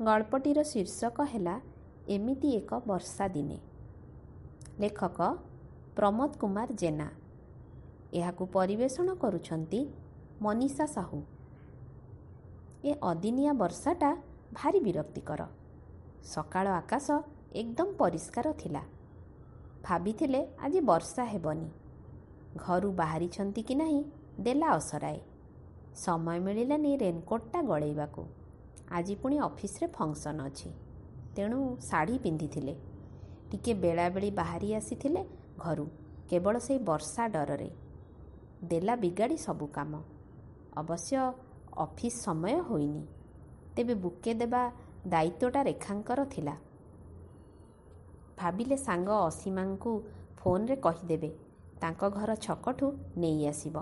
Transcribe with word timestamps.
ଗଳ୍ପଟିର 0.00 0.62
ଶୀର୍ଷକ 0.62 1.20
ହେଲା 1.22 1.60
ଏମିତି 2.08 2.48
ଏକ 2.56 2.80
ବର୍ଷା 2.86 3.28
ଦିନେ 3.28 3.58
ଲେଖକ 4.80 5.20
ପ୍ରମୋଦ 5.96 6.32
କୁମାର 6.36 6.68
ଜେନା। 6.72 7.08
ଏହାକୁ 8.12 8.46
ପରିବେଷଣ 8.46 9.14
କରୁଛନ୍ତି 9.14 9.80
ମନୀଷା 10.42 10.86
ସାହୁ। 10.86 11.22
ଏ 12.84 12.92
ଅଦିନିଆ 13.02 13.52
ବର୍ଷାଟା 13.52 14.16
ଭାରି 14.52 14.80
ବିରକ୍ତିକର। 14.80 15.48
ସକାଳ 16.24 16.66
ଆକାଶ 16.68 17.06
ଏକଦମ 17.54 17.88
ପରିଷ୍କାର 17.92 18.52
ଥିଲା। 18.52 18.82
ଭାବିଥିଲେ 19.82 20.40
ଆଜି 20.58 20.80
ବର୍ଷା 20.80 21.24
ହେବନି। 21.24 21.68
ଘରୁ 22.56 22.92
ବାହାରିଛନ୍ତି 22.92 23.62
କି 23.62 23.74
ନାହିଁ 23.74 24.04
ଦେଲା 24.40 24.68
ଅସରାଏ। 24.68 25.20
ସମୟ 25.96 26.38
ମିଳିଲାନି 26.40 26.96
ରେନକୋଟ୍ଟା 26.96 27.62
ଗଳେଇବାକୁ। 27.62 28.24
ଆଜି 28.92 29.14
ପୁଣି 29.14 29.38
ଅଫିସରେ 29.38 29.86
ଫଙ୍କସନ୍ 29.86 30.40
ଅଛି। 30.40 30.70
ତେଣୁ 31.36 31.76
ଶାଢ଼ୀ 31.80 32.18
ପିନ୍ଧିଥିଲେ। 32.18 32.74
ଟିକେ 33.50 33.74
ବେଳାବେଳି 33.74 34.30
ବାହାରି 34.30 34.74
ଆସିଥିଲେ 34.74 35.24
ଘରୁ 35.58 35.86
କେବଳ 36.30 36.58
ସେଇ 36.58 36.78
ବର୍ଷା 36.78 37.28
ଡରରେ। 37.28 37.70
ଦେଲା 38.64 38.96
ବିଗାଡ଼ି 38.96 39.36
ସବୁ 39.36 39.66
କାମ। 39.66 40.02
ଅବଶ୍ୟ 40.76 41.16
ଅଫିସ୍ 41.76 42.16
ସମୟ 42.16 42.60
ହୋଇନି। 42.60 43.06
ତେବେ 43.76 43.94
ବୁକେ 43.94 44.34
ଦେବା 44.34 44.72
ଦାୟିତ୍ୱଟା 45.06 45.62
ରେଖାଙ୍କର 45.62 46.24
ଥିଲା। 46.24 46.56
ଭାବିଲେ 48.38 48.76
ସାଙ୍ଗ 48.76 49.08
ଅସୀମାଙ୍କୁ 49.08 50.02
ଫୋନରେ 50.36 50.76
କହିଦେବେ 50.76 51.30
ତାଙ୍କ 51.80 52.08
ଘର 52.08 52.34
ଛକଠୁ 52.34 52.92
ନେଇ 53.16 53.46
ଆସିବ। 53.46 53.76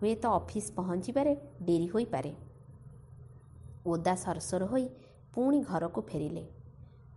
ହୁଏତ 0.00 0.26
ଅଫିସ୍ 0.26 0.72
ପହଞ୍ଚିବାରେ 0.72 1.36
ଡେରି 1.62 1.86
ହୋଇପାରେ। 1.86 2.32
ଓଦା 3.86 4.14
ସରସର 4.14 4.66
ହୋଇ 4.66 4.88
ପୁଣି 5.34 5.60
ଘରକୁ 5.60 6.00
ଫେରିଲେ। 6.00 6.48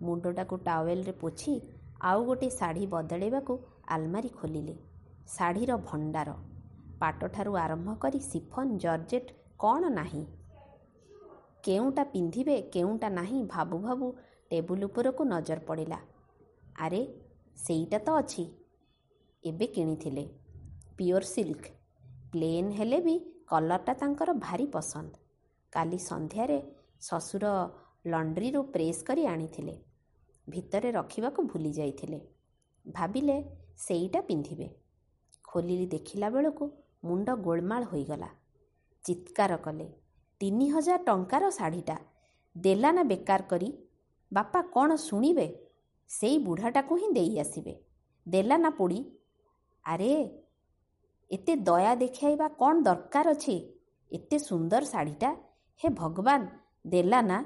ମୁଣ୍ଡଟାକୁ 0.02 0.58
ଟାୱେଲରେ 0.58 1.12
ପୋଛି 1.12 1.62
ଆଉ 2.02 2.24
ଗୋଟିଏ 2.26 2.50
ଶାଢ଼ୀ 2.50 2.86
ବଦଳେଇବାକୁ 2.86 3.60
ଆଲମାରି 3.88 4.30
ଖୋଲିଲେ। 4.30 4.76
ଶାଢ଼ୀର 5.28 5.78
ଭଣ୍ଡାର। 5.78 6.30
ପାଟଠାରୁ 7.00 7.56
ଆରମ୍ଭ 7.56 7.96
କରି 7.96 8.20
ସିଫନ୍ 8.20 8.78
ଜର୍ଜେଟ୍ 8.78 9.32
କ'ଣ 9.58 9.90
ନାହିଁ? 9.90 10.26
କେଉଁଟା 11.64 12.04
ପିନ୍ଧିବେ 12.04 12.62
କେଉଁଟା 12.62 13.10
ନାହିଁ 13.10 13.44
ଭାବୁ 13.44 13.80
ଭାବୁ 13.80 14.14
ଟେବୁଲ 14.50 14.84
ଉପରକୁ 14.84 15.24
ନଜର 15.24 15.60
ପଡ଼ିଲା। 15.60 16.00
ଆରେ 16.80 17.02
ସେଇଟା 17.58 18.00
ତ 18.00 18.10
ଅଛି। 18.10 18.46
ଏବେ 19.44 19.68
କିଣିଥିଲେ। 19.68 20.30
Pure 20.98 21.24
silk. 21.24 21.66
ପ୍ଲେନ୍ 22.32 22.72
ହେଲେ 22.72 23.00
ବି 23.02 23.16
କଲର୍ଟା 23.48 23.94
ତାଙ୍କର 23.94 24.34
ଭାରି 24.34 24.66
ପସନ୍ଦ। 24.66 25.23
କାଲି 25.74 25.98
ସନ୍ଧ୍ୟାରେ 25.98 26.58
ଶ୍ୱଶୁର 27.02 27.46
ଲଣ୍ଡ୍ରିରୁ 28.08 28.64
ପ୍ରେସ୍ 28.64 29.04
କରି 29.04 29.26
ଆଣିଥିଲେ। 29.26 29.76
ଭିତରେ 30.50 30.92
ରଖିବାକୁ 30.92 31.44
ଭୁଲି 31.44 31.72
ଯାଇଥିଲେ। 31.72 32.20
ଭାବିଲେ 32.86 33.36
ସେଇଟା 33.78 34.22
ପିନ୍ଧିବେ। 34.22 34.68
ଖୋଲିଲି 35.44 35.86
ଦେଖିଲା 35.86 36.30
ବେଳକୁ 36.30 36.66
ମୁଣ୍ଡ 37.04 37.36
ଗୋଳମାଳ 37.36 37.84
ହୋଇଗଲା। 37.84 38.30
ଚିତ୍କାର 39.04 39.58
କଲେ 39.58 39.88
ତିନି 40.42 40.68
ହଜାର 40.70 41.00
ଟଙ୍କାର 41.04 41.50
ଶାଢ଼ୀଟା 41.50 41.98
ଦେଲା 42.58 42.92
ନା 42.92 43.04
ବେକାର 43.04 43.42
କରି? 43.44 43.70
ବାପା 44.32 44.62
କ'ଣ 44.62 44.96
ଶୁଣିବେ? 44.96 45.48
ସେଇ 46.10 46.38
ବୁଢ଼ାଟାକୁ 46.38 46.94
ହିଁ 46.96 47.10
ଦେଇ 47.14 47.40
ଆସିବେ। 47.40 47.74
ଦେଲା 48.28 48.58
ନା 48.58 48.70
ପୋଡ଼ି? 48.70 49.00
ଆରେ 49.86 50.12
ଏତେ 51.32 51.54
ଦୟା 51.56 51.94
ଦେଖାଇବା 51.96 52.48
କ'ଣ 52.62 52.76
ଦରକାର 52.84 53.28
ଅଛି? 53.32 53.56
ଏତେ 54.12 54.40
ସୁନ୍ଦର 54.40 54.84
ଶାଢ଼ୀଟା 54.84 55.30
ହେ 55.82 55.90
ଭଗବାନ 55.90 56.42
ଦେଲା 56.86 57.22
ନା? 57.22 57.38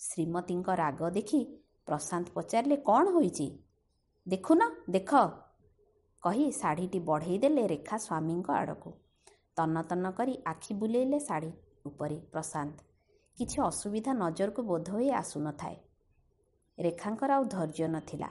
ଶ୍ରୀମତୀଙ୍କ 0.00 0.68
ରାଗ 0.74 1.10
ଦେଖି 1.10 1.40
ପ୍ରଶାନ୍ତ 1.86 2.28
ପଚାରିଲେ 2.34 2.76
କ'ଣ 2.76 3.04
ହୋଇଛି? 3.10 3.46
ଦେଖୁନ 4.26 4.60
ଦେଖ 4.90 5.10
କହି 6.22 6.46
ଶାଢ଼ୀଟି 6.52 6.98
ବଢ଼େଇ 6.98 7.38
ଦେଲେ 7.38 7.66
ରେଖା 7.66 7.96
ସ୍ୱାମୀଙ୍କ 7.96 8.48
ଆଡ଼କୁ। 8.50 8.90
ତନ 9.56 9.82
ତନ 9.82 10.10
କରି 10.10 10.34
ଆଖି 10.46 10.74
ବୁଲେଇଲେ 10.74 11.18
ଶାଢ଼ୀ 11.18 11.52
ଉପରେ 11.86 12.18
ପ୍ରଶାନ୍ତ। 12.32 12.76
କିଛି 13.38 13.58
ଅସୁବିଧା 13.62 14.12
ନଜରକୁ 14.12 14.62
ବୋଧ 14.62 14.86
ହୋଇ 14.90 15.08
ଆସୁନଥାଏ। 15.10 15.76
ରେଖାଙ୍କର 16.78 17.30
ଆଉ 17.32 17.44
ଧୈର୍ଯ୍ୟ 17.44 17.88
ନଥିଲା। 17.88 18.30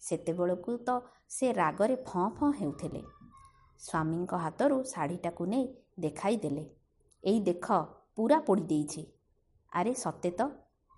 ସେତେବେଳକୁ 0.00 0.70
ତ 0.78 0.88
ସେ 1.28 1.52
ରାଗରେ 1.52 1.96
ଫଁ 2.06 2.24
ଫଁ 2.36 2.50
ହେଉଥିଲେ। 2.52 3.02
ସ୍ୱାମୀଙ୍କ 3.80 4.32
ହାତରୁ 4.34 4.76
ଶାଢ଼ୀଟାକୁ 4.84 5.42
ନେଇ 5.46 5.66
ଦେଖାଇ 6.00 6.36
ଦେଲେ। 6.36 6.64
ଏଇ 7.24 7.40
ଦେଖ 7.40 7.66
ପୁରା 8.18 8.38
ପୋଡ଼ି 8.46 8.64
ଦେଇଛି 8.68 9.02
ଆରେ 9.72 9.92
ସତେ 9.98 10.30
ତ 10.34 10.46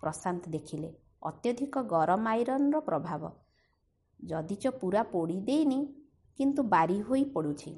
ପ୍ରଶାନ୍ତ 0.03 0.53
ଦେଖିଲେ 0.53 0.89
ଅତ୍ୟଧିକ 1.23 1.83
ଗରମ 1.89 2.31
ଆଇରନ୍ର 2.31 2.83
ପ୍ରଭାବ। 2.85 3.31
ଯଦିଚ 4.19 4.71
ପୁରା 4.77 5.03
ପୋଡ଼ି 5.09 5.37
ଦେଇନି 5.45 5.79
କିନ୍ତୁ 6.39 6.67
ବାରି 6.69 6.99
ହୋଇ 7.03 7.23
ପଡ଼ୁଛି। 7.33 7.77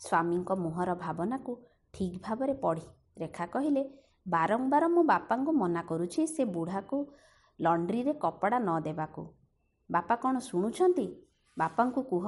ସ୍ୱାମୀଙ୍କ 0.00 0.54
ମୁହଁର 0.58 0.94
ଭାବନାକୁ 0.98 1.54
ଠିକ୍ 1.94 2.16
ଭାବରେ 2.22 2.54
ପଢ଼ି 2.60 2.84
ରେଖା 3.16 3.46
କହିଲେ 3.50 3.82
ବାରମ୍ବାର 4.26 4.88
ମୋ 4.90 5.04
ବାପାଙ୍କୁ 5.10 5.54
ମନା 5.56 5.82
କରୁଛି 5.86 6.26
ସେ 6.28 6.46
ବୁଢ଼ାକୁ 6.52 7.00
ଲଣ୍ଡ୍ରିରେ 7.58 8.14
କପଡ଼ା 8.20 8.58
ନ 8.58 8.76
ଦେବାକୁ। 8.84 9.26
ବାପା 9.90 10.14
କ'ଣ 10.18 10.42
ଶୁଣୁଛନ୍ତି? 10.44 11.06
ବାପାଙ୍କୁ 11.56 12.02
କୁହ 12.06 12.26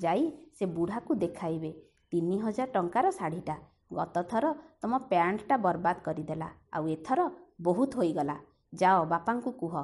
ଯାଇ 0.00 0.24
ସେ 0.52 0.70
ବୁଢ଼ାକୁ 0.74 1.18
ଦେଖାଇବେ 1.20 1.72
ତିନି 2.12 2.40
ହଜାର 2.40 2.72
ଟଙ୍କାର 2.72 3.14
ଶାଢ଼ୀଟା। 3.14 3.56
ଗତଥର 3.92 4.52
ତମ 4.80 4.92
ପ୍ୟାଣ୍ଟଟା 5.08 5.56
ବର୍ବାଦ 5.62 5.96
କରିଦେଲା 6.02 6.48
ଆଉ 6.72 6.84
ଏଥର 6.88 7.26
ବହୁତ 7.60 7.92
ହୋଇଗଲା। 7.96 8.36
ଯାଅ 8.72 9.00
ବାପାଙ୍କୁ 9.06 9.50
କୁହ। 9.58 9.74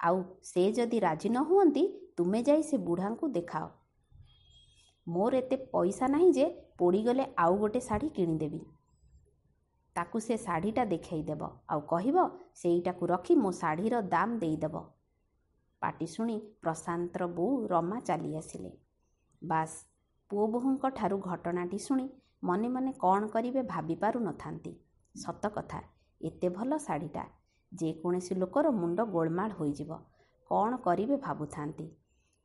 ଆଉ 0.00 0.16
ସେ 0.42 0.64
ଯଦି 0.72 0.98
ରାଜି 1.00 1.28
ନ 1.28 1.44
ହୁଅନ୍ତି 1.44 1.84
ତୁମେ 2.16 2.40
ଯାଇ 2.42 2.62
ସେ 2.62 2.76
ବୁଢ଼ାଙ୍କୁ 2.86 3.26
ଦେଖାଅ। 3.32 3.68
ମୋର 5.06 5.32
ଏତେ 5.36 5.56
ପଇସା 5.72 6.06
ନାହିଁ 6.08 6.30
ଯେ 6.32 6.46
ପୋଡ଼ିଗଲେ 6.78 7.24
ଆଉ 7.36 7.56
ଗୋଟେ 7.56 7.80
ଶାଢ଼ୀ 7.80 8.08
କିଣିଦେବି। 8.16 8.60
ତାକୁ 9.96 10.20
ସେ 10.20 10.36
ଶାଢ଼ୀଟା 10.36 10.84
ଦେଖାଇଦେବ 10.84 11.42
ଆଉ 11.68 11.80
କହିବ 11.86 12.16
ସେଇଟାକୁ 12.54 13.04
ରଖି 13.06 13.34
ମୋ 13.36 13.50
ଶାଢ଼ୀର 13.52 14.02
ଦାମ 14.08 14.38
ଦେଇଦେବ। 14.38 14.82
ପାଟି 15.82 16.06
ଶୁଣି 16.06 16.36
ପ୍ରଶାନ୍ତର 16.62 17.26
ବୋଉ 17.34 17.54
ରମା 17.66 17.98
ଚାଲି 18.00 18.30
ଆସିଲେ 18.36 18.72
ବାସ୍ 19.42 19.76
ପୁଅ 20.30 20.46
ବୋହୂଙ୍କ 20.46 20.90
ଠାରୁ 20.94 21.18
ଘଟଣାଟି 21.22 21.78
ଶୁଣି 21.78 22.06
ମନେ 22.42 22.68
ମନେ 22.68 22.92
କ'ଣ 22.98 23.26
କରିବେ 23.28 23.62
ଭାବି 23.62 23.96
ପାରୁନଥାନ୍ତି 23.96 24.72
ସତ 25.14 25.50
କଥା 25.56 25.80
ଏତେ 26.20 26.48
ଭଲ 26.50 26.78
ଶାଢ଼ୀଟା 26.78 27.24
ଯେକୌଣସି 27.72 28.34
ଲୋକର 28.34 28.70
ମୁଣ୍ଡ 28.76 29.06
ଗୋଳମାଳ 29.10 29.50
ହୋଇଯିବ 29.52 29.98
କ'ଣ 30.50 30.78
କରିବେ 30.82 31.16
ଭାବୁଥାନ୍ତି। 31.16 31.86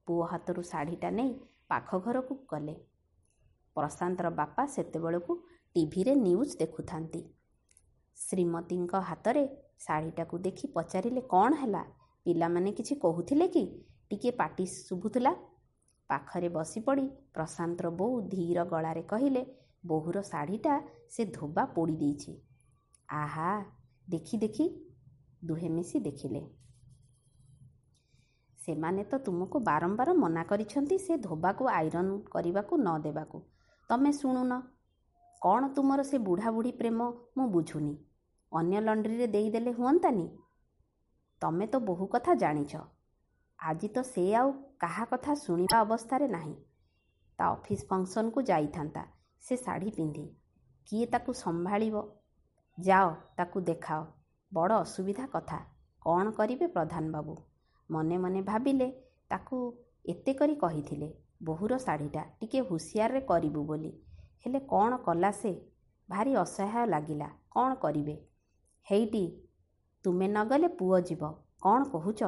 ପୁଅ 0.08 0.26
ହାତରୁ 0.32 0.62
ଶାଢ଼ୀଟା 0.64 1.10
ନେଇ 1.12 1.32
ପାଖ 1.68 2.00
ଘରକୁ 2.00 2.36
ଗଲେ। 2.48 2.76
ପ୍ରଶାନ୍ତର 3.76 4.28
ବାପା 4.32 4.64
ସେତେବେଳକୁ 4.68 5.34
ଟିଭିରେ 5.76 6.14
ନ୍ୟୁଜ୍ 6.16 6.54
ଦେଖୁଥାନ୍ତି। 6.58 7.22
ଶ୍ରୀମତୀଙ୍କ 8.18 9.02
ହାତରେ 9.02 9.44
ଶାଢ଼ୀଟାକୁ 9.80 10.36
ଦେଖି 10.40 10.66
ପଚାରିଲେ 10.68 11.22
କ'ଣ 11.34 11.52
ହେଲା? 11.62 11.84
ପିଲାମାନେ 12.26 12.72
କିଛି 12.72 12.96
କହୁଥିଲେ 13.02 13.48
କି? 13.48 13.64
ଟିକିଏ 14.10 14.34
ପାଟି 14.38 14.66
ଶୁଭୁଥିଲା? 14.78 15.34
ପାଖରେ 16.10 16.50
ବସିପଡ଼ି 16.50 17.06
ପ୍ରଶାନ୍ତର 17.34 17.88
ବୋଉ 18.00 18.16
ଧୀର 18.32 18.66
ଗଳାରେ 18.66 19.04
କହିଲେ 19.12 19.42
ବୋହୂର 19.86 20.22
ଶାଢ଼ୀଟା 20.22 20.76
ସେ 21.10 21.26
ଧୋବା 21.32 21.66
ପୋଡ଼ି 21.76 21.96
ଦେଇଛି 21.98 22.36
ଆହା 23.10 23.50
ଦେଖି 24.08 24.38
ଦେଖି 24.38 24.70
ଦୁହେଁ 25.42 25.70
ମିଶି 25.70 26.00
ଦେଖିଲେ। 26.00 26.44
ସେମାନେ 28.60 29.04
ତ 29.04 29.18
ତୁମକୁ 29.26 29.60
ବାରମ୍ବାର 29.64 30.14
ମନା 30.16 30.44
କରିଛନ୍ତି 30.44 30.98
ସେ 30.98 31.18
ଧୋବାକୁ 31.18 31.68
ଆଇରନ୍ 31.72 32.12
କରିବାକୁ 32.30 32.78
ନ 32.78 32.96
ଦେବାକୁ। 33.02 33.42
ତମେ 33.90 34.12
ଶୁଣୁନ 34.12 34.58
କ'ଣ 35.42 35.68
ତୁମର 35.74 36.04
ସେ 36.04 36.18
ବୁଢ଼ା 36.20 36.52
ବୁଢ଼ୀ 36.52 36.72
ପ୍ରେମ 36.72 37.10
ମୁଁ 37.38 37.48
ବୁଝୁନି। 37.50 37.94
ଅନ୍ୟ 38.52 38.82
ଲଣ୍ଡ୍ରିରେ 38.82 39.28
ଦେଇଦେଲେ 39.28 39.72
ହୁଅନ୍ତାନି? 39.72 40.28
ତମେ 41.42 41.68
ତ 41.68 41.82
ବହୁ 41.86 42.08
କଥା 42.08 42.36
ଜାଣିଛ। 42.36 42.82
ଆଜି 43.60 43.88
ତ 43.88 44.04
ସେ 44.04 44.24
ଆଉ 44.36 44.54
କାହା 44.80 45.06
କଥା 45.06 45.36
ଶୁଣିବା 45.36 45.80
ଅବସ୍ଥାରେ 45.80 46.28
ନାହିଁ। 46.28 46.56
ତା 47.40 47.50
ଅଫିସ୍ 47.52 47.86
ଫଙ୍କସନ୍କୁ 47.90 48.42
ଯାଇଥାନ୍ତା। 48.42 49.04
ସେ 49.46 49.56
ଶାଢ଼ୀ 49.56 49.92
ପିନ୍ଧି। 49.92 50.26
କିଏ 50.90 51.06
ତାକୁ 51.06 51.34
ସମ୍ଭାଳିବ? 51.34 52.04
ଯାଅ 52.78 53.10
ତାକୁ 53.38 53.62
ଦେଖାଅ। 53.62 54.04
ବଡ଼ 54.52 54.74
ଅସୁବିଧା 54.80 55.26
କଥା। 55.28 55.60
କ'ଣ 56.02 56.32
କରିବେ 56.32 56.68
ପ୍ରଧାନବାବୁ 56.68 57.36
ମନେ 57.90 58.18
ମନେ 58.18 58.42
ଭାବିଲେ 58.42 58.88
ତାକୁ 59.30 59.58
ଏତେ 60.06 60.34
କରି 60.34 60.56
କହିଥିଲେ 60.56 61.08
ବୋହୂର 61.44 61.78
ଶାଢ଼ୀଟା 61.78 62.24
ଟିକେ 62.40 62.60
ହୁସିଆରରେ 62.70 63.22
କରିବୁ 63.22 63.64
ବୋଲି। 63.64 63.92
ହେଲେ 64.46 64.60
କ'ଣ 64.60 64.98
କଲା 64.98 65.32
ସେ? 65.32 65.52
ଭାରି 66.10 66.36
ଅସହାୟ 66.36 66.86
ଲାଗିଲା। 66.88 67.30
କ'ଣ 67.50 67.76
କରିବେ? 67.76 68.16
ହେଇଟି 68.88 69.24
ତୁମେ 70.06 70.28
ନ 70.28 70.44
ଗଲେ 70.46 70.68
ପୁଅ 70.80 71.00
ଯିବ। 71.02 71.32
କ'ଣ 71.62 71.90
କହୁଛ? 71.94 72.22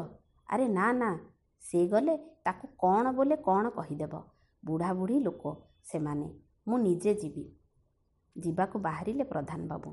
ଆରେ 0.49 0.67
ନା 0.67 0.87
ନା 0.93 1.11
ସେ 1.61 1.79
ଗଲେ 1.87 2.15
ତାକୁ 2.43 2.65
କ'ଣ 2.77 3.13
ବୋଲେ 3.13 3.35
କ'ଣ 3.43 3.69
କହିଦେବ? 3.69 4.13
ବୁଢ଼ାବୁଢ଼ୀ 4.63 5.17
ଲୋକ 5.19 5.43
ସେମାନେ। 5.83 6.27
ମୁଁ 6.67 6.77
ନିଜେ 6.77 7.13
ଯିବି। 7.13 7.43
ଯିବାକୁ 8.35 8.79
ବାହାରିଲେ 8.79 9.23
ପ୍ରଧାନବାବୁ 9.23 9.91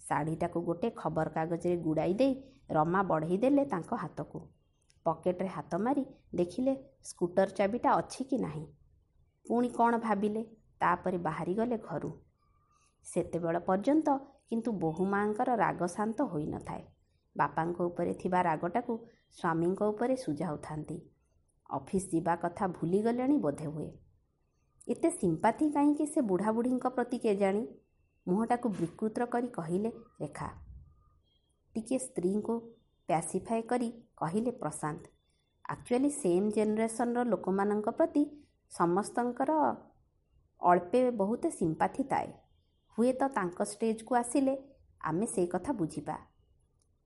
ଶାଢ଼ୀଟାକୁ 0.00 0.62
ଗୋଟେ 0.62 0.90
ଖବରକାଗଜରେ 0.90 1.76
ଗୁଡ଼ାଇ 1.76 2.14
ଦେଇ 2.14 2.34
ରମା 2.70 3.02
ବଢ଼େଇ 3.02 3.38
ଦେଲେ 3.38 3.64
ତାଙ୍କ 3.64 3.92
ହାତକୁ। 3.94 4.40
ପକେଟରେ 5.06 5.48
ହାତ 5.48 5.78
ମାରି 5.78 6.04
ଦେଖିଲେ 6.34 6.74
ସ୍କୁଟର 7.04 7.48
ଚାବିଟା 7.50 7.94
ଅଛି 7.94 8.24
କି 8.24 8.38
ନାହିଁ। 8.38 8.64
ପୁଣି 9.46 9.68
କ'ଣ 9.68 9.92
ଭାବିଲେ? 9.98 10.42
ତାପରେ 10.80 11.18
ବାହାରିଗଲେ 11.18 11.78
ଘରୁ। 11.78 12.10
ସେତେବେଳ 13.06 13.56
ପର୍ଯ୍ୟନ୍ତ 13.58 14.08
କିନ୍ତୁ 14.50 14.70
ବୋହୂ 14.72 15.04
ମାଆଙ୍କର 15.06 15.50
ରାଗ 15.56 15.80
ଶାନ୍ତ 15.86 16.18
ହୋଇନଥାଏ 16.24 16.82
ବାପାଙ୍କ 17.36 17.78
ଉପରେ 17.82 18.12
ଥିବା 18.14 18.40
ରାଗଟାକୁ 18.42 18.94
ସ୍ୱାମୀଙ୍କ 19.32 19.80
ଉପରେ 19.92 20.16
ସୁଝାଉଥାନ୍ତି। 20.16 20.96
ଅଫିସ୍ 21.70 22.08
ଯିବା 22.10 22.34
କଥା 22.36 22.68
ଭୁଲିଗଲେଣି 22.68 23.36
ବୋଧେ 23.38 23.66
ହୁଏ। 23.66 23.90
ଏତେ 24.88 25.10
ସିମ୍ପାଥି 25.10 25.70
କାହିଁକି 25.70 26.06
ସେ 26.06 26.20
ବୁଢ଼ାବୁଢ଼ୀଙ୍କ 26.20 26.88
ପ୍ରତି 26.88 27.18
କେଜାଣି? 27.18 27.66
ମୁହଁଟାକୁ 28.26 28.68
ବିକୃତ 28.68 29.26
କରି 29.26 29.48
କହିଲେ 29.48 29.90
ରେଖା। 30.20 30.48
ଟିକିଏ 31.74 31.98
ସ୍ତ୍ରୀଙ୍କୁ 31.98 32.54
ପ୍ୟାସିଫାଏ 33.08 33.62
କରି 33.62 33.88
କହିଲେ 34.16 34.50
ପ୍ରଶାନ୍ତ 34.50 35.02
ଆକ୍ଚୁଆଲି 35.64 36.10
ସେମ୍ 36.10 36.50
ଜେନେରେସନ୍ର 36.50 37.24
ଲୋକମାନଙ୍କ 37.24 37.90
ପ୍ରତି 37.90 38.22
ସମସ୍ତଙ୍କର 38.72 39.52
ଅଳ୍ପେ 40.62 41.10
ବହୁତ 41.10 41.46
ସିମ୍ପାଥି 41.46 42.02
ଥାଏ। 42.02 42.28
ହୁଏତ 42.98 43.28
ତାଙ୍କ 43.28 43.64
ଷ୍ଟେଜ୍କୁ 43.64 44.14
ଆସିଲେ 44.14 44.54
ଆମେ 45.00 45.26
ସେ 45.26 45.46
କଥା 45.46 45.72
ବୁଝିବା। 45.72 46.16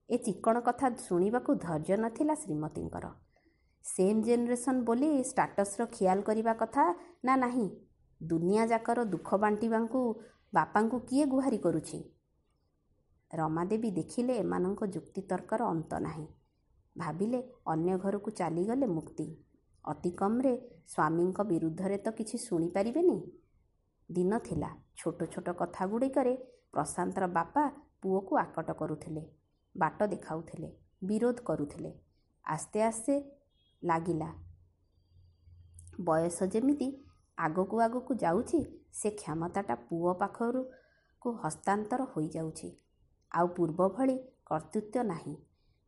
ଏ 0.09 0.17
ଚିକ୍କଣ 0.19 0.61
କଥା 0.61 0.91
ଶୁଣିବାକୁ 0.97 1.55
ଧୈର୍ଯ୍ୟ 1.55 1.97
ନଥିଲା 1.97 2.35
ଶ୍ରୀମତୀଙ୍କର। 2.35 3.26
ସେମ୍ 3.87 4.23
ଜେନେରେସନ୍ 4.23 4.85
ବୋଲି 4.85 5.11
ଷ୍ଟାଟସ୍ର 5.23 5.87
ଖିଆଲ 5.87 6.23
କରିବା 6.23 6.55
କଥା 6.55 6.85
ନା 7.25 7.37
ନାହିଁ? 7.37 7.69
ଦୁନିଆ 8.23 8.67
ଯାକର 8.67 9.05
ଦୁଃଖ 9.05 9.37
ବାଣ୍ଟିବାକୁ 9.37 10.01
ବାପାଙ୍କୁ 10.55 10.99
କିଏ 11.01 11.27
ଗୁହାରି 11.27 11.59
କରୁଛି? 11.59 11.99
ରମାଦେବୀ 13.31 13.91
ଦେଖିଲେ 13.91 14.35
ଏମାନଙ୍କ 14.37 14.87
ଯୁକ୍ତିତର୍କର 14.87 15.61
ଅନ୍ତ 15.65 15.99
ନାହିଁ। 15.99 16.27
ଭାବିଲେ 16.97 17.39
ଅନ୍ୟ 17.67 17.97
ଘରକୁ 17.99 18.31
ଚାଲିଗଲେ 18.31 18.87
ମୁକ୍ତି। 18.87 19.27
ଅତି 19.85 20.11
କମ୍ରେ 20.11 20.53
ସ୍ୱାମୀଙ୍କ 20.89 21.39
ବିରୁଦ୍ଧରେ 21.43 21.99
ତ 21.99 22.09
କିଛି 22.11 22.37
ଶୁଣିପାରିବେନି 22.39 23.19
ଦିନ 24.11 24.39
ଥିଲା। 24.39 24.71
ଛୋଟ 24.97 25.21
ଛୋଟ 25.25 25.49
କଥା 25.53 25.87
ଗୁଡ଼ିକରେ 25.87 26.35
ପ୍ରଶାନ୍ତର 26.73 27.27
ବାପା 27.29 27.63
ପୁଅକୁ 28.03 28.33
ଆକଟ 28.37 28.69
କରୁଥିଲେ। 28.73 29.23
ବାଟ 29.75 29.99
ଦେଖାଉଥିଲେ 30.07 30.69
ବିରୋଧ 31.05 31.39
କରୁଥିଲେ। 31.45 31.91
ଆସ୍ତେ 32.45 32.83
ଆସ୍ତେ 32.83 33.15
ଲାଗିଲା। 33.87 34.29
ବୟସ 36.01 36.39
ଯେମିତି 36.45 36.89
ଆଗକୁ 37.39 37.77
ଆଗକୁ 37.81 38.15
ଯାଉଛି 38.15 38.61
ସେ 38.93 39.11
କ୍ଷମତାଟା 39.11 39.75
ପୁଅ 39.89 40.13
ପାଖରୁ 40.15 40.63
ହସ୍ତାନ୍ତର 41.43 42.03
ହୋଇଯାଉଛି। 42.05 42.69
ଆଉ 43.33 43.47
ପୂର୍ବ 43.49 43.89
ଭଳି 43.89 44.17
କର୍ତ୍ତୃତ୍ୱ 44.45 45.05
ନାହିଁ। 45.05 45.35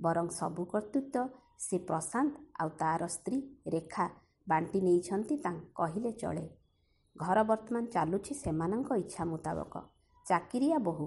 ବରଂ 0.01 0.27
ସବୁ 0.29 0.65
କର୍ତ୍ତୃତ୍ୱ 0.65 1.29
ସେ 1.59 1.79
ପ୍ରଶାନ୍ତ 1.79 2.35
ଆଉ 2.61 2.69
ତା'ର 2.69 3.07
ସ୍ତ୍ରୀ 3.07 3.39
ରେଖା 3.67 4.07
ବାଣ୍ଟି 4.47 4.79
ନେଇଛନ୍ତି 4.81 5.37
ତା 5.37 5.53
କହିଲେ 5.75 6.13
ଚଳେ। 6.13 6.45
ଘର 7.17 7.39
ବର୍ତ୍ତମାନ 7.43 7.85
ଚାଲୁଛି 7.87 8.33
ସେମାନଙ୍କ 8.35 8.91
ଇଚ୍ଛା 8.95 9.25
ମୁତାବକ। 9.25 9.75
ଚାକିରିଆ 10.27 10.79
ବୋହୂ। 10.79 11.07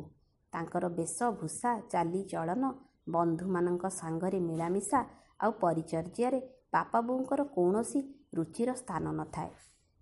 ତାଙ୍କର 0.54 0.86
ବେଶଭୂଷା 0.90 1.72
ଚାଲିଚଳନ 1.92 2.64
ବନ୍ଧୁମାନଙ୍କ 3.10 3.84
ସାଙ୍ଗରେ 3.90 4.40
ମିଳାମିଶା 4.40 5.00
ଆଉ 5.40 5.52
ପରିଚର୍ଯ୍ୟାରେ 5.62 6.40
ବାପା 6.74 7.02
ବୋଉଙ୍କର 7.02 7.44
କୌଣସି 7.44 8.02
ରୁଚିର 8.36 8.74
ସ୍ଥାନ 8.74 9.12
ନଥାଏ। 9.12 9.50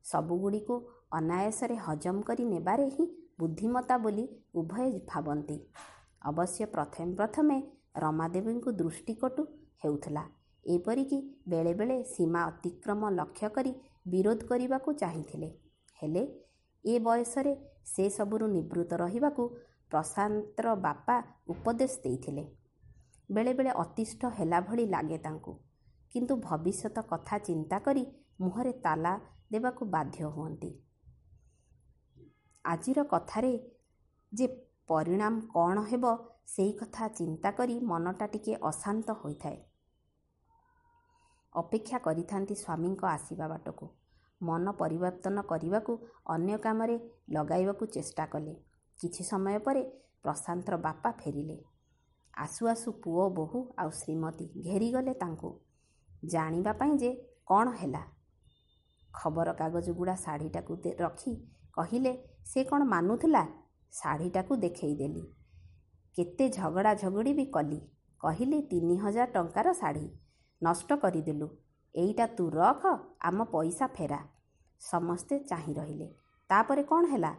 ସବୁଗୁଡ଼ିକୁ 0.05 0.75
ଅନାୟାସରେ 1.11 1.75
ହଜମ 1.75 2.21
କରି 2.21 2.45
ନେବାରେ 2.45 2.85
ହିଁ 2.89 3.05
ବୁଦ୍ଧିମତା 3.39 3.97
ବୋଲି 3.97 4.25
ଉଭୟ 4.55 4.99
ଭାବନ୍ତି। 5.07 5.57
ଅବଶ୍ୟ 6.21 6.65
ପ୍ରଥମେ 6.65 7.15
ପ୍ରଥମେ 7.15 7.57
ରମାଦେବୀଙ୍କୁ 7.97 8.71
ଦୃଷ୍ଟିକଟୁ 8.71 9.43
ହେଉଥିଲା। 9.83 10.23
ଏପରିକି 10.65 11.19
ବେଳେବେଳେ 11.47 12.03
ସୀମା 12.03 12.41
ଅତିକ୍ରମ 12.45 13.09
ଲକ୍ଷ୍ୟ 13.09 13.49
କରି 13.49 13.73
ବିରୋଧ 14.07 14.39
କରିବାକୁ 14.45 14.93
ଚାହିଁଥିଲେ। 14.93 15.49
ହେଲେ 16.01 16.23
ଏ 16.85 16.99
ବୟସରେ 16.99 17.53
ସେ 17.85 18.09
ସବୁରୁ 18.09 18.47
ନିବୃତ୍ତ 18.47 18.93
ରହିବାକୁ 18.93 19.43
ପ୍ରଶାନ୍ତର 19.89 20.75
ବାପା 20.75 21.15
ଉପଦେଶ 21.47 21.93
ଦେଇଥିଲେ। 22.03 22.43
ବେଳେବେଳେ 23.31 23.69
ଅତିଷ୍ଠ 23.69 24.21
ହେଲା 24.39 24.61
ଭଳି 24.61 24.85
ଲାଗେ 24.85 25.17
ତାଙ୍କୁ। 25.17 25.68
କିନ୍ତୁ 26.11 26.35
ଭବିଷ୍ୟତ 26.35 27.01
କଥା 27.01 27.37
ଚିନ୍ତା 27.37 27.79
କରି 27.79 28.05
ମୁହଁରେ 28.41 28.71
ତାଲା 28.71 29.19
ଦେବାକୁ 29.51 29.85
ବାଧ୍ୟ 29.85 30.23
ହୁଅନ୍ତି। 30.23 30.71
ଆଜିର 32.65 33.03
କଥାରେ 33.03 33.51
ଯେ 34.33 34.47
ପରିଣାମ 34.87 35.39
କ'ଣ 35.39 35.83
ହେବ 35.83 36.13
ସେଇ 36.47 36.71
କଥା 36.71 37.07
ଚିନ୍ତା 37.07 37.51
କରି 37.51 37.79
ମନଟା 37.79 38.27
ଟିକିଏ 38.27 38.55
ଅଶାନ୍ତ 38.55 39.11
ହୋଇଥାଏ। 39.11 39.65
ଅପେକ୍ଷା 41.55 41.97
କରିଥାନ୍ତି 41.97 42.55
ସ୍ୱାମୀଙ୍କ 42.55 43.05
ଆସିବା 43.05 43.47
ବାଟକୁ। 43.47 43.89
ମନ 44.41 44.71
ପରିବର୍ତ୍ତନ 44.71 45.41
କରିବାକୁ 45.41 45.93
ଅନ୍ୟ 46.25 46.57
କାମରେ 46.57 46.99
ଲଗାଇବାକୁ 47.29 47.85
ଚେଷ୍ଟା 47.85 48.25
କଲେ। 48.25 48.53
କିଛି 48.99 49.23
ସମୟ 49.23 49.59
ପରେ 49.59 49.83
ପ୍ରଶାନ୍ତର 50.23 50.77
ବାପା 50.77 51.11
ଫେରିଲେ। 51.11 51.63
ଆସୁ 52.33 52.67
ଆସୁ 52.67 52.91
ପୁଅ 52.91 53.29
ବୋହୂ 53.29 53.59
ଆଉ 53.77 53.89
ଶ୍ରୀମତୀ 53.91 54.45
ଘେରିଗଲେ 54.61 55.13
ତାଙ୍କୁ। 55.13 55.68
ଜାଣିବା 56.23 56.73
ପାଇଁ 56.73 56.97
ଯେ 56.97 57.09
କ'ଣ 57.45 57.69
ହେଲା। 57.69 58.03
ଖବରକାଗଜ 59.13 59.89
ଗୁଡ଼ା 59.91 60.15
ଶାଢ଼ୀଟାକୁ 60.15 60.73
ରଖି 60.99 61.33
କହିଲେ 61.73 62.11
ସେ 62.45 62.63
କ'ଣ 62.63 62.83
ମାନୁଥିଲା? 62.83 63.43
ଶାଢ଼ୀଟାକୁ 63.93 64.55
ଦେଖେଇ 64.55 64.95
ଦେଲି। 64.95 65.23
କେତେ 66.15 66.49
ଝଗଡ଼ା 66.49 66.93
ଝଗଡ଼ି 66.93 67.33
ବି 67.33 67.45
କଲି। 67.45 67.79
କହିଲି 68.19 68.61
ତିନି 68.61 68.95
ହଜାର 68.97 69.29
ଟଙ୍କାର 69.31 69.73
ଶାଢ଼ୀ। 69.73 70.09
ନଷ୍ଟ 70.63 70.89
କରିଦେଲୁ। 70.93 71.47
ଏଇଟା 71.95 72.27
ତୁ 72.27 72.49
ରଖ 72.49 72.81
ଆମ 73.21 73.43
ପଇସା 73.43 73.87
ଫେରା। 73.87 74.19
ସମସ୍ତେ 74.81 75.39
ଚାହିଁ 75.39 75.73
ରହିଲେ। 75.73 76.07
ତାପରେ 76.49 76.83
କ'ଣ 76.83 77.05
ହେଲା? 77.05 77.31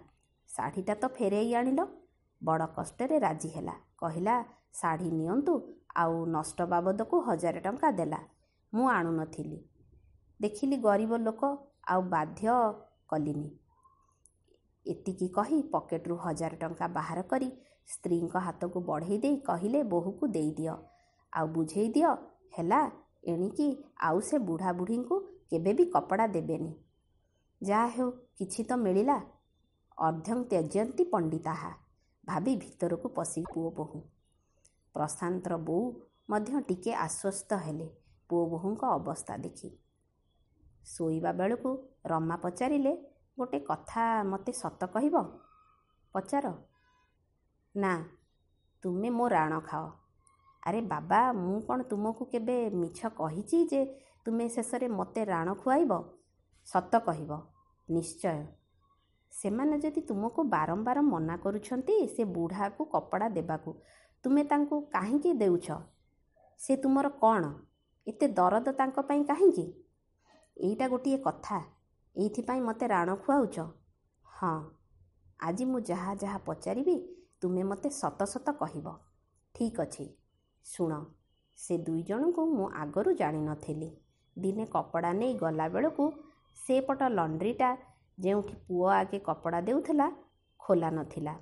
ଶାଢ଼ୀଟା 0.49 0.95
ତ 0.95 1.09
ଫେରେଇ 1.09 1.55
ଆଣିଲ। 1.55 1.81
ବଡ଼ 2.43 2.67
କଷ୍ଟରେ 2.67 3.19
ରାଜି 3.19 3.49
ହେଲା। 3.49 3.75
କହିଲା 3.97 4.45
ଶାଢ଼ୀ 4.75 5.11
ନିଅନ୍ତୁ 5.11 5.55
ଆଉ 5.97 6.27
ନଷ୍ଟ 6.27 6.59
ବାବଦକୁ 6.63 7.21
ହଜାରେ 7.21 7.61
ଟଙ୍କା 7.61 7.91
ଦେଲା। 7.91 8.21
ମୁଁ 8.73 8.89
ଆଣୁନଥିଲି 8.91 9.59
ଦେଖିଲି 10.41 10.77
ଗରିବ 10.81 11.19
ଲୋକ 11.19 11.51
ଆଉ 11.89 12.03
ବାଧ୍ୟ 12.11 12.59
କଲିନି। 13.09 13.49
ଏତିକି 14.87 15.29
କହି 15.29 15.59
ପକେଟରୁ 15.73 16.17
ହଜାର 16.17 16.57
ଟଙ୍କା 16.57 16.89
ବାହାର 16.89 17.23
କରି 17.23 17.49
ସ୍ତ୍ରୀଙ୍କ 17.89 18.43
ହାତକୁ 18.43 18.83
ବଢ଼େଇ 18.87 19.19
ଦେଇ 19.19 19.37
କହିଲେ 19.41 19.83
ବୋହୂକୁ 19.89 20.31
ଦେଇଦିଅ। 20.33 20.75
ଆଉ 21.33 21.47
ବୁଝେଇ 21.47 21.89
ଦିଅ 21.89 22.11
ହେଲା 22.59 22.81
ଏଣିକି 23.25 23.67
ଆଉ 24.01 24.21
ସେ 24.21 24.39
ବୁଢ଼ାବୁଢ଼ୀଙ୍କୁ 24.45 25.21
କେବେ 25.51 25.73
ବି 25.73 25.85
କପଡ଼ା 25.95 26.27
ଦେବେନି। 26.27 26.73
ଯାହା 27.61 27.87
ହେଉ 27.87 28.11
କିଛି 28.39 28.63
ତ 28.65 28.77
ମିଳିଲା। 28.77 29.17
ଅର୍ଦ୍ଧଂ 29.99 30.39
ତ୍ୟଜନ୍ତି 30.45 31.05
ପଣ୍ଡିତାହା 31.05 31.71
ଭାବି 32.25 32.55
ଭିତରକୁ 32.57 33.09
ପଶି 33.15 33.43
ପୁଅ 33.55 33.71
ବୋହୂ। 33.77 34.01
ପ୍ରଶାନ୍ତର 34.95 35.59
ବୋଉ 35.65 35.87
ମଧ୍ୟ 36.31 36.63
ଟିକେ 36.69 36.95
ଆଶ୍ୱସ୍ତ 36.99 37.61
ହେଲେ। 37.67 37.89
ପୁଅ 38.31 38.43
ବୋହୂଙ୍କ 38.51 38.93
ଅବସ୍ଥା 38.95 39.37
ଦେଖି। 39.43 39.71
ଶୋଇବା 40.87 41.33
ବେଳକୁ 41.33 41.71
ରମା 42.07 42.37
ପଚାରିଲେ 42.43 42.93
ଗୋଟେ 43.39 43.61
କଥା 43.67 44.07
ମୋତେ 44.27 44.53
ସତ 44.57 44.91
କହିବ? 44.93 45.23
ପଚାର। 46.15 46.53
ନା 47.75 47.93
ତୁମେ 48.85 49.11
ମୋ 49.11 49.27
ରାଣ 49.29 49.61
ଖାଅ। 49.65 49.87
ଆରେ 50.63 50.81
ବାବା 50.85 51.21
ମୁଁ 51.33 51.57
କ'ଣ 51.67 51.87
ତୁମକୁ 51.89 52.27
କେବେ 52.33 52.57
ମିଛ 52.77 53.11
କହିଛି 53.15 53.59
ଯେ 53.67 53.81
ତୁମେ 54.25 54.47
ଶେଷରେ 54.49 54.89
ମୋତେ 54.95 55.25
ରାଣ 55.25 55.55
ଖୁଆଇବ? 55.55 56.01
ସତ 56.67 57.01
କହିବ 57.07 57.39
ନିଶ୍ଚୟ। 57.89 58.41
ସେମାନେ 59.33 59.77
ଯଦି 59.79 60.01
ତୁମକୁ 60.03 60.45
ବାରମ୍ବାର 60.49 61.03
ମନା 61.07 61.37
କରୁଛନ୍ତି 61.37 61.97
ସେ 62.15 62.27
ବୁଢ଼ାକୁ 62.33 62.87
କପଡ଼ା 62.93 63.29
ଦେବାକୁ 63.31 63.75
ତୁମେ 64.25 64.45
ତାଙ୍କୁ 64.45 64.81
କାହିଁକି 64.93 65.33
ଦେଉଛ? 65.35 65.79
ସେ 66.61 66.77
ତୁମର 66.77 67.13
କ'ଣ? 67.19 67.53
ଏତେ 68.11 68.29
ଦରଦ 68.35 68.75
ତାଙ୍କ 68.75 69.05
ପାଇଁ 69.09 69.25
କାହିଁକି? 69.25 69.67
ଏଇଟା 70.57 70.89
ଗୋଟିଏ 70.89 71.19
କଥା। 71.19 71.59
ଏଇଥିପାଇଁ 72.17 72.61
ମୋତେ 72.61 72.87
ରାଣ 72.89 73.17
ଖୁଆଉଛ। 73.17 73.67
ହଁ 74.27 74.53
ଆଜି 75.41 75.65
ମୁଁ 75.65 75.81
ଯାହା 75.85 76.15
ଯାହା 76.15 76.39
ପଚାରିବି 76.47 76.97
ତୁମେ 77.41 77.63
ମୋତେ 77.63 77.91
ସତ 77.95 78.27
ସତ 78.27 78.55
କହିବ। 78.59 78.95
ଠିକ୍ 79.55 79.81
ଅଛି। 79.81 80.07
ଶୁଣ 80.65 80.99
ସେ 81.59 81.79
ଦୁଇ 81.79 82.03
ଜଣଙ୍କୁ 82.03 82.47
ମୁଁ 82.47 82.67
ଆଗରୁ 82.75 83.13
ଜାଣିନଥିଲି। 83.13 83.91
ଦିନେ 84.37 84.67
କପଡ଼ା 84.67 85.13
ନେଇ 85.13 85.35
ଗଲାବେଳକୁ 85.35 86.07
ସେପଟ 86.57 87.09
ଲଣ୍ଡ୍ରିଟା 87.09 87.71
ଯେଉଁଠି 88.19 88.55
ପୁଅ 88.69 88.91
ଆଗେ 88.93 89.19
କପଡ଼ା 89.19 89.61
ଦେଉଥିଲା 89.61 90.09
ଖୋଲା 90.61 90.91
ନଥିଲା। 90.91 91.35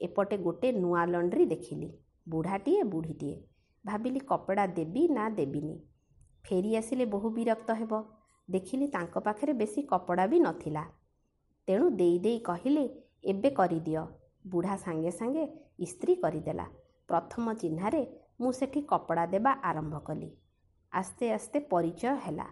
ଏପଟେ 0.00 0.36
ଗୋଟେ 0.38 0.72
ନୂଆ 0.72 1.04
ଲଣ୍ଡ୍ରି 1.06 1.46
ଦେଖିଲି 1.46 1.88
ବୁଢ଼ାଟିଏ 2.26 2.82
ବୁଢ଼ୀଟିଏ। 2.82 3.36
ଭାବିଲି 3.84 4.20
କପଡ଼ା 4.20 4.66
ଦେବି 4.66 5.08
ନା 5.08 5.28
ଦେବିନି। 5.30 5.76
ଫେରି 6.44 6.76
ଆସିଲେ 6.76 7.04
ବହୁ 7.06 7.30
ବିରକ୍ତ 7.30 7.74
ହେବ। 7.74 8.02
ଦେଖିଲି 8.48 8.86
ତାଙ୍କ 8.86 9.18
ପାଖରେ 9.18 9.52
ବେଶୀ 9.52 9.82
କପଡ଼ା 9.82 10.26
ବି 10.26 10.38
ନଥିଲା। 10.40 10.84
ତେଣୁ 11.68 11.90
ଦେଇ 11.90 12.18
ଦେଇ 12.18 12.38
କହିଲେ 12.38 12.84
ଏବେ 13.24 13.50
କରିଦିଅ। 13.50 14.02
ବୁଢ଼ା 14.46 14.76
ସାଙ୍ଗେ 14.76 15.10
ସାଙ୍ଗେ 15.10 15.44
ଇସ୍ତ୍ରୀ 15.78 16.14
କରିଦେଲା। 16.14 16.66
ପ୍ରଥମ 17.08 17.54
ଚିହ୍ନାରେ 17.54 18.02
ମୁଁ 18.40 18.52
ସେଠି 18.52 18.80
କପଡ଼ା 18.82 19.26
ଦେବା 19.26 19.52
ଆରମ୍ଭ 19.62 19.98
କଲି। 19.98 20.30
ଆସ୍ତେ 20.92 21.32
ଆସ୍ତେ 21.32 21.58
ପରିଚୟ 21.60 22.16
ହେଲା। 22.16 22.46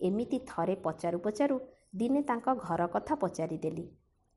ଏମିତି 0.00 0.38
ଥରେ 0.46 0.74
ପଚାରୁ 0.82 1.18
ପଚାରୁ 1.18 1.60
ଦିନେ 1.94 2.22
ତାଙ୍କ 2.22 2.54
ଘର 2.58 2.86
କଥା 2.86 3.14
ପଚାରିଦେଲି। 3.14 3.84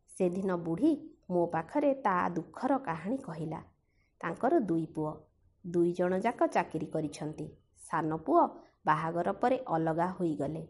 ସେଦିନ 0.10 0.58
ବୁଢ଼ୀ 0.58 0.92
ମୋ 1.30 1.46
ପାଖରେ 1.46 1.94
ତା 1.94 2.30
ଦୁଃଖର 2.30 2.78
କାହାଣୀ 2.78 3.18
କହିଲା। 3.18 3.62
ତାଙ୍କର 4.22 4.60
ଦୁଇ 4.60 4.86
ପୁଅ। 4.86 5.14
ଦୁଇ 5.68 5.92
ଜଣ 5.94 6.18
ଯାକ 6.20 6.48
ଚାକିରି 6.48 6.88
କରିଛନ୍ତି। 6.88 7.46
ସାନ 7.82 8.18
ପୁଅ 8.26 8.44
ବାହାଘର 8.86 9.34
ପରେ 9.42 9.58
ଅଲଗା 9.68 10.08
ହୋଇଗଲେ। 10.18 10.64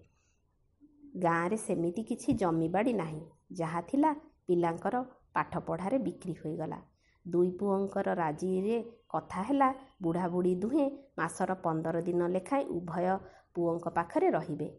ଗାଁରେ 1.17 1.57
ସେମିତି 1.57 2.03
କିଛି 2.03 2.33
ଜମିବାଡ଼ି 2.33 2.93
ନାହିଁ 2.93 3.21
ଯାହା 3.53 3.81
ଥିଲା 3.81 4.11
ପିଲାଙ୍କର 4.47 5.01
ପାଠପଢ଼ାରେ 5.33 5.97
ବିକ୍ରି 5.99 6.33
ହୋଇଗଲା। 6.33 6.79
ଦୁଇ 7.25 7.49
ପୁଅଙ୍କର 7.51 8.15
ରାଜିରେ 8.15 8.77
କଥା 9.07 9.41
ହେଲା 9.43 9.69
ବୁଢ଼ାବୁଢ଼ୀ 10.01 10.53
ଦୁହେଁ 10.55 10.85
ମାସର 11.17 11.57
ପନ୍ଦର 11.63 12.01
ଦିନ 12.01 12.27
ଲେଖାଏଁ 12.27 12.65
ଉଭୟ 12.69 13.07
ପୁଅଙ୍କ 13.55 13.93
ପାଖରେ 13.93 14.29
ରହିବେ। 14.29 14.69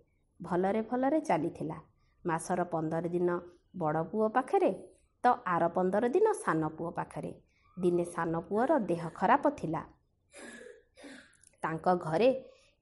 ଭଲରେ 0.40 0.80
ଭଲରେ 0.82 1.20
ଚାଲିଥିଲା। 1.20 1.78
ମାସର 2.24 2.64
ପନ୍ଦର 2.64 3.04
ଦିନ 3.08 3.36
ବଡ଼ 3.76 4.02
ପୁଅ 4.10 4.28
ପାଖରେ 4.28 4.70
ତ 5.24 5.34
ଆର 5.46 5.68
ପନ୍ଦର 5.68 6.08
ଦିନ 6.08 6.32
ସାନ 6.38 6.70
ପୁଅ 6.76 6.90
ପାଖରେ। 6.90 7.32
ଦିନେ 7.76 8.04
ସାନ 8.04 8.40
ପୁଅର 8.48 8.78
ଦେହ 8.86 9.02
ଖରାପ 9.14 9.50
ଥିଲା। 9.56 9.82
ତାଙ୍କ 11.62 11.94
ଘରେ 11.96 12.28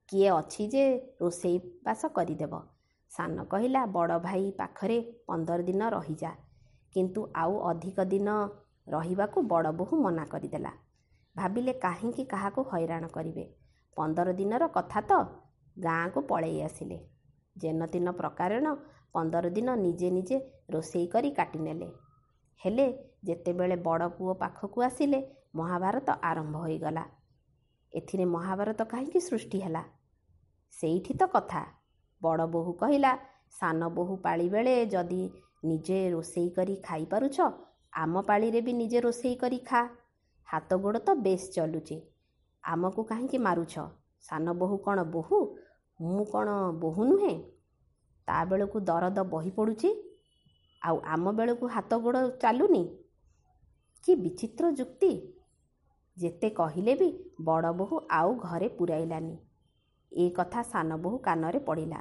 କିଏ 0.09 0.29
ଅଛି 0.31 0.65
ଯେ 0.69 0.85
ରୋଷେଇ 1.21 1.59
ବାସ 1.85 2.09
କରିଦେବ? 2.09 2.61
ସାନ 3.11 3.45
କହିଲା 3.45 3.83
ବଡ଼ 3.87 4.19
ଭାଇ 4.19 4.51
ପାଖରେ 4.51 4.99
ପନ୍ଦର 5.27 5.63
ଦିନ 5.63 5.89
ରହିଯା। 5.89 6.33
କିନ୍ତୁ 6.95 7.21
ଆଉ 7.35 7.55
ଅଧିକ 7.61 8.05
ଦିନ 8.05 8.29
ରହିବାକୁ 8.87 9.43
ବଡ଼ 9.43 9.73
ବୋହୂ 9.73 9.97
ମନା 10.03 10.25
କରିଦେଲା। 10.25 10.73
ଭାବିଲେ 11.37 11.73
କାହିଁକି 11.73 12.25
କାହାକୁ 12.25 12.63
ହଇରାଣ 12.63 13.07
କରିବେ? 13.07 13.45
ପନ୍ଦର 13.97 14.33
ଦିନର 14.33 14.69
କଥା 14.69 15.01
ତ 15.01 15.13
ଗାଁକୁ 15.77 16.21
ପଳେଇ 16.21 16.63
ଆସିଲେ। 16.63 16.99
ଯେନତିନ 17.57 18.13
ପ୍ରକାରଣ 18.13 18.75
ପନ୍ଦର 19.13 19.51
ଦିନ 19.51 19.69
ନିଜେ 19.77 20.11
ନିଜେ 20.11 20.37
ରୋଷେଇ 20.71 21.07
କରି 21.07 21.31
କାଟିନେଲେ। 21.31 21.89
ହେଲେ 22.61 22.87
ଯେତେବେଳେ 23.25 23.77
ବଡ଼ 23.77 24.09
ପୁଅ 24.09 24.35
ପାଖକୁ 24.35 24.83
ଆସିଲେ 24.83 25.21
ମହାଭାରତ 25.55 26.09
ଆରମ୍ଭ 26.23 26.57
ହୋଇଗଲା। 26.57 27.05
ଏଥିରେ 27.97 28.25
ମହାଭାରତ 28.31 28.87
କାହିଁକି 28.91 29.21
ସୃଷ୍ଟି 29.21 29.59
ହେଲା? 29.61 29.83
ସେଇଠି 30.75 31.13
ତ 31.15 31.29
କଥା। 31.35 31.63
ବଡ଼ 32.23 32.47
ବୋହୂ 32.55 32.73
କହିଲା 32.81 33.13
ସାନ 33.55 33.89
ବୋହୂ 33.97 34.17
ପାଳି 34.23 34.47
ବେଳେ 34.49 34.75
ଯଦି 34.95 35.23
ନିଜେ 35.65 35.99
ରୋଷେଇ 36.11 36.49
କରି 36.57 36.75
ଖାଇପାରୁଛ 36.83 37.37
ଆମ 37.97 38.23
ପାଳିରେ 38.23 38.61
ବି 38.67 38.73
ନିଜେ 38.81 39.01
ରୋଷେଇ 39.01 39.37
କରି 39.37 39.59
ଖା। 39.65 39.81
ହାତ 40.49 40.79
ଗୋଡ଼ 40.83 40.99
ତ 41.01 41.15
ବେଶ 41.23 41.43
ଚଲୁଛି 41.53 41.97
ଆମକୁ 42.65 43.03
କାହିଁକି 43.05 43.39
ମାରୁଛ? 43.39 43.75
ସାନ 44.25 44.47
ବୋହୂ 44.61 44.77
କ'ଣ 44.85 44.99
ବୋହୂ? 45.15 45.39
ମୁଁ 46.01 46.25
କ'ଣ 46.33 46.49
ବୋହୂ 46.83 47.03
ନୁହେଁ? 47.05 47.35
ତା 48.29 48.39
ବେଳକୁ 48.45 48.79
ଦରଦ 48.85 49.19
ବହି 49.33 49.51
ପଡ଼ୁଛି 49.51 49.91
ଆଉ 50.83 50.97
ଆମ 51.15 51.33
ବେଳକୁ 51.33 51.65
ହାତ 51.69 51.99
ଗୋଡ଼ 52.01 52.23
ଚାଲୁନି? 52.43 52.83
କି 54.05 54.13
ବିଚିତ୍ର 54.17 54.71
ଯୁକ୍ତି! 54.73 55.13
ଯେତେ 56.17 56.49
କହିଲେ 56.51 56.93
ବି 56.95 57.09
ବଡ଼ 57.45 57.71
ବୋହୂ 57.73 57.97
ଆଉ 58.11 58.35
ଘରେ 58.43 58.69
ପୁରାଇଲାନି। 58.69 59.35
ଏ 60.13 60.29
କଥା 60.31 60.63
ସାନ 60.63 60.97
ବୋହୂ 60.97 61.19
କାନରେ 61.19 61.59
ପଡ଼ିଲା। 61.61 62.01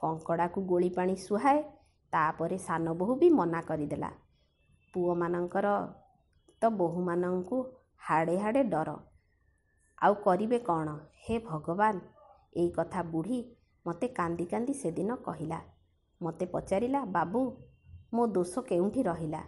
କଙ୍କଡ଼ାକୁ 0.00 0.62
ଗୋଳି 0.66 0.90
ପାଣି 0.90 1.14
ସୁହାଏ 1.16 1.62
ତାପରେ 2.12 2.58
ସାନ 2.58 2.94
ବୋହୂ 2.94 3.16
ବି 3.16 3.28
ମନା 3.30 3.60
କରିଦେଲା। 3.62 4.10
ପୁଅମାନଙ୍କର 4.94 5.72
ତ 6.62 6.70
ବୋହୂମାନଙ୍କୁ 6.76 7.58
ହାଡ଼େ 8.02 8.36
ହାଡ଼େ 8.38 8.62
ଡର। 8.64 8.96
ଆଉ 9.98 10.14
କରିବେ 10.24 10.58
କ'ଣ? 10.58 10.88
ହେ 11.24 11.38
ଭଗବାନ! 11.44 11.96
ଏଇ 12.56 12.68
କଥା 12.70 13.02
ବୁଢ଼ୀ 13.12 13.40
ମୋତେ 13.86 14.06
କାନ୍ଦି 14.08 14.44
କାନ୍ଦି 14.46 14.74
ସେଦିନ 14.74 15.16
କହିଲା। 15.22 15.58
ମୋତେ 16.20 16.46
ପଚାରିଲା 16.46 17.00
ବାବୁ 17.16 17.42
ମୋ 18.12 18.22
ଦୋଷ 18.26 18.66
କେଉଁଠି 18.68 19.02
ରହିଲା? 19.02 19.42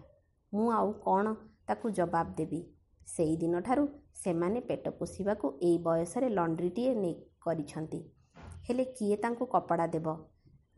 ମୁଁ 0.53 0.67
ଆଉ 0.73 0.91
କ'ଣ 1.05 1.35
ତାକୁ 1.67 1.87
ଜବାବ 1.91 2.27
ଦେବି? 2.37 2.61
ସେଇଦିନଠାରୁ 3.09 3.85
ସେମାନେ 4.15 4.61
ପେଟ 4.61 4.91
ପୋଷିବାକୁ 4.91 5.51
ଏଇ 5.63 5.79
ବୟସରେ 5.79 6.29
ଲଣ୍ଡ୍ରିଟିଏ 6.29 6.95
ନେଇ 6.95 7.15
କରିଛନ୍ତି। 7.41 8.01
ହେଲେ 8.69 8.85
କିଏ 8.85 9.17
ତାଙ୍କୁ 9.17 9.47
କପଡ଼ା 9.47 9.87
ଦେବ? 9.87 10.17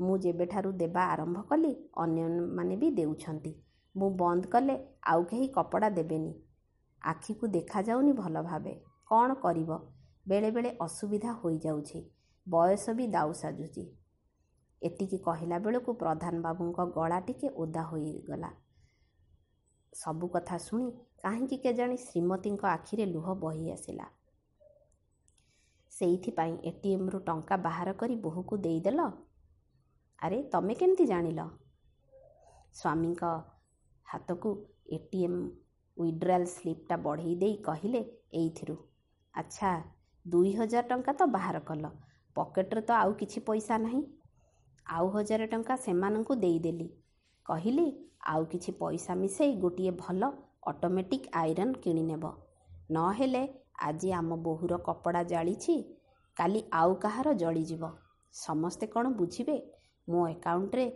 ମୁଁ 0.00 0.18
ଯେବେଠାରୁ 0.18 0.72
ଦେବା 0.72 1.02
ଆରମ୍ଭ 1.06 1.42
କଲି 1.42 1.72
ଅନ୍ୟମାନେ 1.96 2.76
ବି 2.76 2.90
ଦେଉଛନ୍ତି। 2.90 3.52
ମୁଁ 3.94 4.10
ବନ୍ଦ 4.16 4.46
କଲେ 4.46 4.76
ଆଉ 5.06 5.24
କେହି 5.24 5.48
କପଡ଼ା 5.48 5.88
ଦେବେନି। 5.90 6.32
ଆଖିକୁ 7.02 7.46
ଦେଖାଯାଉନି 7.46 8.12
ଭଲ 8.12 8.42
ଭାବେ 8.42 8.74
କ'ଣ 9.06 9.34
କରିବ? 9.34 9.78
ବେଳେବେଳେ 10.28 10.70
ଅସୁବିଧା 10.80 11.32
ହୋଇଯାଉଛି। 11.32 12.00
ବୟସ 12.46 12.90
ବି 12.90 13.06
ଦାଉ 13.06 13.32
ସାଜୁଛି। 13.32 13.84
ଏତିକି 14.82 15.18
କହିଲା 15.18 15.58
ବେଳକୁ 15.58 15.94
ପ୍ରଧାନ 15.94 16.40
ବାବୁଙ୍କ 16.40 16.86
ଗଳା 16.94 17.20
ଟିକେ 17.20 17.48
ଓଦା 17.56 17.82
ହୋଇଗଲା। 17.82 18.50
ସବୁ 19.92 20.28
କଥା 20.28 20.58
ଶୁଣି 20.58 20.86
କାହିଁକି 21.24 21.58
କେଜାଣି 21.62 21.98
ଶ୍ରୀମତୀଙ୍କ 22.02 22.70
ଆଖିରେ 22.70 23.10
ଲୁହ 23.10 23.34
ବହି 23.40 23.72
ଆସିଲା। 23.72 24.14
ସେଇଥିପାଇଁ 25.92 26.54
ଏଟିଏମ୍ରୁ 26.70 27.20
ଟଙ୍କା 27.24 27.58
ବାହାର 27.62 27.94
କରି 27.98 28.16
ବୋହୂକୁ 28.22 28.60
ଦେଇଦେଲ? 28.62 29.08
ଆରେ 30.22 30.38
ତମେ 30.52 30.76
କେମିତି 30.76 31.06
ଜାଣିଲ? 31.08 31.48
ସ୍ୱାମୀଙ୍କ 32.74 33.30
ହାତକୁ 34.06 34.50
ଏ 34.90 34.98
ଟି 35.06 35.22
ଏମ୍ 35.24 35.38
ୱିଡ୍ରାଲ୍ 35.96 36.46
ସ୍ଲିପ୍ଟା 36.48 36.98
ବଢ଼େଇ 37.02 37.34
ଦେଇ 37.38 37.56
କହିଲେ 37.64 38.02
ଏଇଥିରୁ 38.36 38.76
ଆଚ୍ଛା 39.34 39.72
ଦୁଇ 40.26 40.52
ହଜାର 40.56 40.88
ଟଙ୍କା 40.88 41.16
ତ 41.16 41.28
ବାହାର 41.32 41.62
କଲ 41.66 41.92
ପକେଟରେ 42.36 42.82
ତ 42.84 42.98
ଆଉ 42.98 43.18
କିଛି 43.18 43.44
ପଇସା 43.46 43.80
ନାହିଁ। 43.80 44.02
ଆଉ 44.86 45.06
ହଜାରେ 45.12 45.46
ଟଙ୍କା 45.50 45.76
ସେମାନଙ୍କୁ 45.80 46.38
ଦେଇଦେଲି। 46.40 46.88
କହିଲି 47.46 47.86
ଆଉ 48.28 48.44
କିଛି 48.50 48.74
ପଇସା 48.78 49.16
ମିଶାଇ 49.18 49.56
ଗୋଟିଏ 49.60 49.92
ଭଲ 49.98 50.30
ଅଟୋମେଟିକ୍ 50.62 51.26
ଆଇରନ୍ 51.32 51.74
କିଣିନେବ 51.74 52.32
ନହେଲେ 52.90 53.42
ଆଜି 53.82 54.08
ଆମ 54.12 54.36
ବୋହୂର 54.42 54.78
କପଡ଼ା 54.78 55.22
ଜାଳିଛି 55.22 55.74
କାଲି 56.36 56.60
ଆଉ 56.72 56.92
କାହାର 56.94 57.28
ଜଳିଯିବ। 57.34 57.82
ସମସ୍ତେ 58.34 58.86
କ'ଣ 58.86 59.04
ବୁଝିବେ? 59.16 59.56
ମୋ 60.08 60.20
ଆକାଉଣ୍ଟରେ 60.26 60.86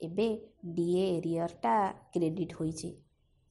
ଏବେ 0.00 0.26
ଡି 0.74 0.86
ଏ 0.94 1.04
ଏରିୟରଟା 1.16 1.74
କ୍ରେଡ଼ିଟ୍ 2.12 2.54
ହୋଇଛି। 2.54 2.90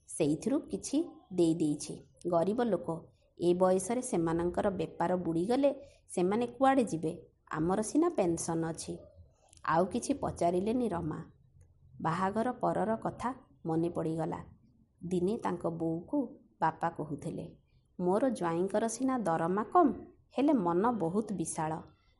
ସେଇଥିରୁ 0.09 0.57
କିଛି 0.71 0.97
ଦେଇ 1.33 1.53
ଦେଇଛି। 1.53 1.93
ଗରିବ 2.29 2.59
ଲୋକ 2.63 2.87
ଏ 3.39 3.53
ବୟସରେ 3.53 4.01
ସେମାନଙ୍କର 4.01 4.67
ବେପାର 4.79 5.11
ବୁଡ଼ିଗଲେ 5.25 5.71
ସେମାନେ 6.09 6.45
କୁଆଡ଼େ 6.47 6.83
ଯିବେ? 6.91 7.13
ଆମର 7.51 7.79
ସିନା 7.81 8.09
ପେନ୍ସନ୍ 8.09 8.63
ଅଛି। 8.63 8.93
ଆଉ 9.65 9.83
କିଛି 9.85 10.11
ପଚାରିଲେନି 10.13 10.87
ରମା। 10.89 11.19
ବାହାଘର 12.01 12.47
ପରର 12.61 12.91
କଥା 12.97 13.29
ମନେ 13.65 13.89
ପଡ଼ିଗଲା। 13.89 14.39
ଦିନେ 15.03 15.33
ତାଙ୍କ 15.37 15.69
ବୋଉକୁ 15.79 16.19
ବାପା 16.61 16.89
କହୁଥିଲେ 16.97 17.45
ମୋର 17.99 18.29
ଜ୍ୱାଇଁଙ୍କର 18.29 18.85
ସିନା 18.87 19.15
ଦରମା 19.27 19.63
କମ୍ 19.73 19.91
ହେଲେ 20.37 20.53
ମନ 20.59 20.91
ବହୁତ 20.97 21.27
ବିଶାଳ। 21.33 21.71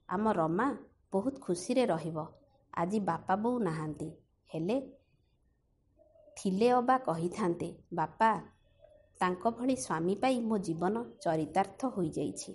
ଆମ 0.10 0.24
ରମା 0.32 0.68
ବହୁତ 1.14 1.36
ଖୁସିରେ 1.40 1.84
ରହିବ। 1.86 2.18
ଆଜି 2.74 3.00
ବାପା 3.10 3.34
ବୋଉ 3.44 3.58
ନାହାନ୍ତି 3.60 4.10
ହେଲେ 4.50 4.78
ଥିଲେ 6.38 6.68
ଅବା 6.72 6.96
କହିଥାନ୍ତେ 7.08 7.70
ବାପା 7.94 8.30
ତାଙ୍କ 9.20 9.44
ଭଳି 9.58 9.76
ସ୍ୱାମୀ 9.76 10.16
ପାଇ 10.22 10.36
ମୋ 10.50 10.56
ଜୀବନ 10.68 10.96
ଚରିତାର୍ଥ 11.22 11.80
ହୋଇଯାଇଛି। 11.96 12.52